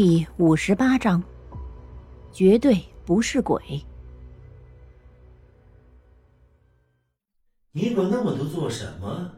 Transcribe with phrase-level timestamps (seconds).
[0.00, 1.20] 第五十八章，
[2.30, 3.60] 绝对不是鬼。
[7.72, 9.28] 你管那么多做什么？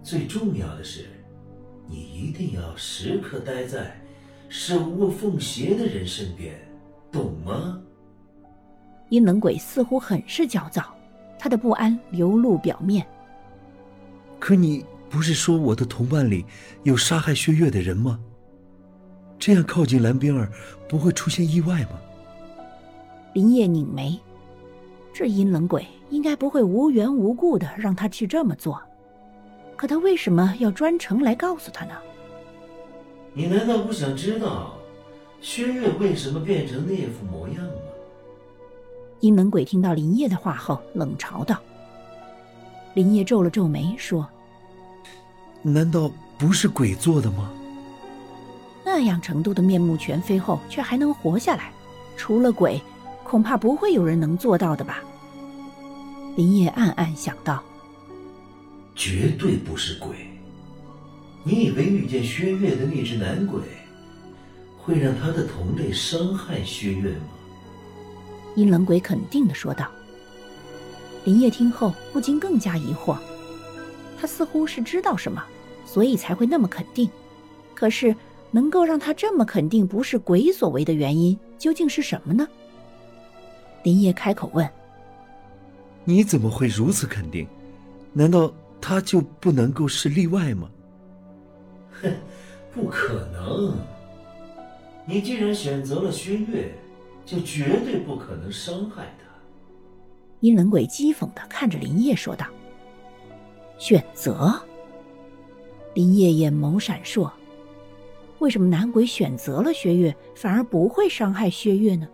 [0.00, 1.06] 最重要的是，
[1.88, 4.00] 你一定要时刻待在
[4.48, 6.54] 手握凤邪的人身边，
[7.10, 7.82] 懂吗？
[9.08, 10.94] 阴冷鬼似乎很是焦躁，
[11.36, 13.04] 他的不安流露表面。
[14.38, 16.46] 可你不是说我的同伴里
[16.84, 18.20] 有杀害薛岳的人吗？
[19.38, 20.50] 这样靠近蓝冰儿，
[20.88, 21.90] 不会出现意外吗？
[23.34, 24.18] 林业拧眉，
[25.12, 28.80] 这阴冷鬼应该不会无缘无故的让他去这么做，
[29.76, 31.92] 可他为什么要专程来告诉他呢？
[33.32, 34.74] 你难道不想知道
[35.40, 37.72] 薛岳为什么变成那副模样吗？
[39.20, 41.58] 阴冷鬼听到林业的话后，冷嘲道。
[42.94, 44.28] 林业皱了皱眉，说
[45.62, 47.52] ：“难道不是鬼做的吗？”
[48.98, 51.72] 那样程度的面目全非后，却还能活下来，
[52.16, 52.82] 除了鬼，
[53.22, 54.98] 恐怕不会有人能做到的吧？
[56.34, 57.62] 林业暗暗想到。
[58.96, 60.16] 绝对不是鬼。
[61.44, 63.60] 你以为遇见薛岳的那只男鬼，
[64.76, 67.28] 会让他的同类伤害薛岳吗？
[68.56, 69.86] 阴冷鬼肯定的说道。
[71.24, 73.16] 林业听后不禁更加疑惑，
[74.20, 75.40] 他似乎是知道什么，
[75.86, 77.08] 所以才会那么肯定。
[77.76, 78.12] 可是。
[78.50, 82.48] 能够让他这么肯定不是鬼所为的原因究竟是什么呢？
[83.82, 84.68] 林业开口问
[86.04, 87.46] ：“你怎么会如此肯定？
[88.12, 90.68] 难道他就不能够是例外吗
[92.02, 92.12] ？”“哼，
[92.74, 93.74] 不可能！
[95.06, 96.74] 你既然选择了薛岳，
[97.24, 99.26] 就绝对不可能伤害他。”
[100.40, 102.46] 阴冷鬼讥讽的看着林业说道。
[103.78, 104.60] “选择？”
[105.94, 107.30] 林业眼眸闪烁。
[108.38, 112.06] 为什么男鬼选择了薛岳，反而不会伤害薛岳呢？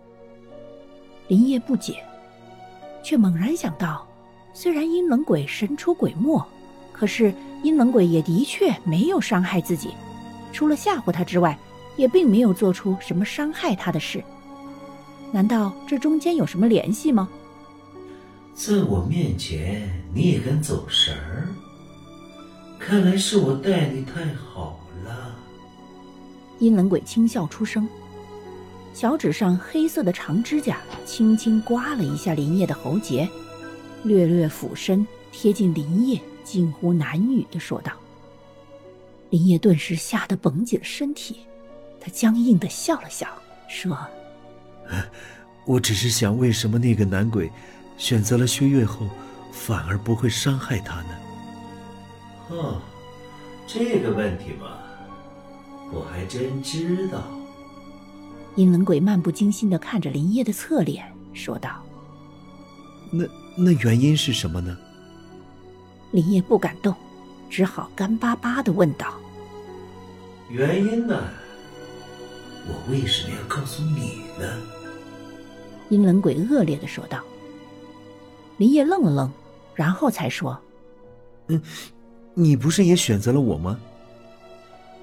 [1.29, 2.03] 林叶不解，
[3.03, 4.07] 却猛然想到，
[4.53, 6.43] 虽然阴冷鬼神出鬼没，
[6.93, 9.91] 可是阴冷鬼也的确没有伤害自己，
[10.53, 11.59] 除了吓唬他之外，
[11.97, 14.23] 也并没有做出什么伤害他的事。
[15.31, 17.29] 难道这中间有什么联系吗？
[18.55, 21.49] 在我面前你也敢走神儿？
[22.79, 25.35] 看来是我待你太好了。
[26.59, 27.89] 阴冷鬼轻笑出声，
[28.93, 33.29] 小指上黑色的长指甲轻轻刮了一下林叶的喉结，
[34.05, 37.93] 略略俯身贴近林叶，近乎喃语的说道。
[39.31, 41.41] 林叶顿时吓得绷紧了身体，
[42.01, 43.27] 他僵硬的笑了笑，
[43.69, 43.99] 说
[45.67, 47.51] ：“我只是想，为什么那个男鬼
[47.97, 49.09] 选择了薛月后，
[49.51, 51.09] 反而不会伤害他呢？”
[52.51, 52.81] 哦，
[53.67, 54.84] 这个问题嘛。
[55.95, 57.23] 我还真知道。
[58.57, 61.83] 阴冷鬼漫不经心的看着林业的侧脸，说道
[63.11, 63.25] ：“那
[63.57, 64.77] 那原因是什么呢？”
[66.11, 66.95] 林业不敢动，
[67.49, 69.15] 只好干巴巴的问道
[70.51, 71.23] ：“原因呢？
[72.67, 74.61] 我为什么要告诉你呢？”
[75.91, 77.21] 阴冷鬼恶劣的说道。
[78.57, 79.31] 林业愣了愣，
[79.75, 80.57] 然后才说
[81.49, 81.61] ：“嗯，
[82.35, 83.79] 你不是也选择了我吗？”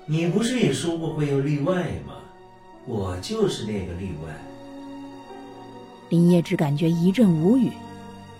[0.06, 2.16] 你不是也说过会有例外吗？
[2.86, 4.34] 我就是那个例外。
[6.10, 7.72] 林业只感觉一阵无语，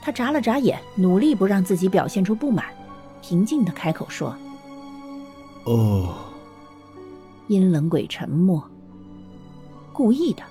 [0.02, 2.66] 他眨了眨眼，努力不让自己表现出不满，
[3.22, 4.36] 平静的开口说
[5.66, 6.16] ：“哦。”
[7.48, 8.64] 阴冷鬼沉默。
[9.94, 10.44] 故意的，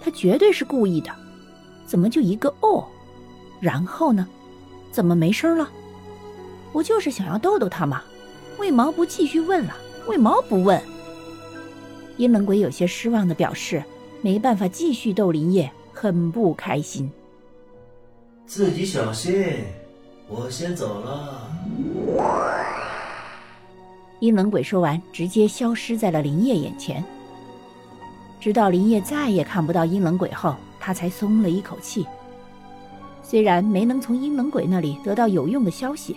[0.00, 1.10] 他绝对是故意的，
[1.86, 2.84] 怎么就一个哦？
[3.60, 4.28] 然后呢？
[4.90, 5.68] 怎么没声了？
[6.72, 8.02] 不就是想要逗逗他吗？
[8.58, 9.74] 为毛不继续问了？
[10.06, 10.80] 为毛不问？
[12.18, 13.82] 阴冷鬼有些失望的表示，
[14.20, 17.10] 没办法继续逗林业，很不开心。
[18.46, 19.34] 自己小心，
[20.28, 21.50] 我先走了。
[24.20, 27.02] 阴冷鬼说完，直接消失在了林业眼前。
[28.38, 32.06] 直到林业再也看不到阴冷鬼后，他才松了一口气。
[33.22, 36.16] 虽然没能从阴冷鬼那里得到有用的消息，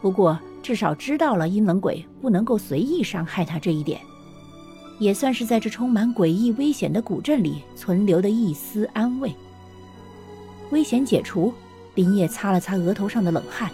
[0.00, 0.38] 不过。
[0.64, 4.00] 至少知道了阴冷鬼不能够随意伤害他这一点，
[4.98, 9.30] 也算是在这充满诡异危险的古镇里存留的一丝安慰。
[10.70, 11.52] 危险解除，
[11.94, 13.70] 林叶擦了擦额头上的冷汗，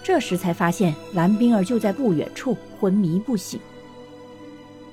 [0.00, 3.58] 这时才发现蓝冰儿就在不远处昏迷不醒。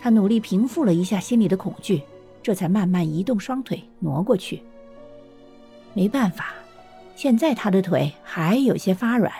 [0.02, 2.02] 他努力平复了一下心里的恐惧，
[2.42, 4.64] 这才慢慢移动双腿挪过去。
[5.94, 6.56] 没办法，
[7.16, 9.32] 现在他的腿还有些发软。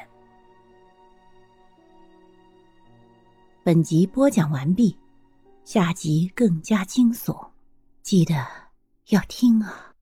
[3.66, 4.96] 本集播讲完毕，
[5.64, 7.36] 下集更加惊悚。
[8.04, 8.36] 记得
[9.08, 9.95] 要听啊。